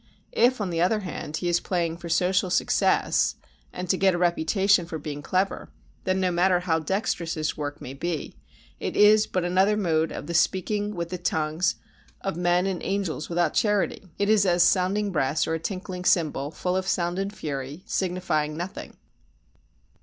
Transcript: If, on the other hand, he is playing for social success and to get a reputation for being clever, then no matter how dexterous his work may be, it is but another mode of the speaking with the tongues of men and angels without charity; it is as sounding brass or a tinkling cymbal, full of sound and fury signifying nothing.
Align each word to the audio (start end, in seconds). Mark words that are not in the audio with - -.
If, 0.31 0.59
on 0.59 0.71
the 0.71 0.81
other 0.81 1.01
hand, 1.01 1.37
he 1.37 1.47
is 1.47 1.59
playing 1.59 1.97
for 1.97 2.09
social 2.09 2.49
success 2.49 3.35
and 3.71 3.87
to 3.87 3.97
get 3.97 4.15
a 4.15 4.17
reputation 4.17 4.87
for 4.87 4.97
being 4.97 5.21
clever, 5.21 5.69
then 6.05 6.19
no 6.19 6.31
matter 6.31 6.61
how 6.61 6.79
dexterous 6.79 7.35
his 7.35 7.55
work 7.55 7.79
may 7.79 7.93
be, 7.93 8.35
it 8.79 8.95
is 8.97 9.27
but 9.27 9.43
another 9.45 9.77
mode 9.77 10.11
of 10.11 10.25
the 10.25 10.33
speaking 10.33 10.95
with 10.95 11.09
the 11.09 11.19
tongues 11.19 11.75
of 12.21 12.35
men 12.35 12.65
and 12.65 12.81
angels 12.81 13.29
without 13.29 13.53
charity; 13.53 14.09
it 14.17 14.27
is 14.27 14.43
as 14.43 14.63
sounding 14.63 15.11
brass 15.11 15.45
or 15.45 15.53
a 15.53 15.59
tinkling 15.59 16.03
cymbal, 16.03 16.49
full 16.49 16.75
of 16.75 16.87
sound 16.87 17.19
and 17.19 17.35
fury 17.35 17.83
signifying 17.85 18.57
nothing. 18.57 18.97